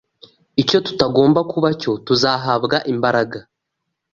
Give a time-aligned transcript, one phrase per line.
[0.61, 3.39] icyo tutagomba kuba cyo tuzahabwa imbaraga